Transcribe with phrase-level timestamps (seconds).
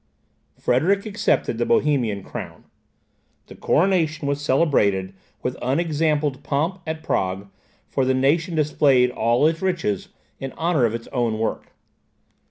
[0.59, 2.63] Frederick accepted the Bohemian crown.
[3.45, 7.51] The coronation was celebrated with unexampled pomp at Prague,
[7.87, 10.09] for the nation displayed all its riches
[10.39, 11.73] in honour of its own work.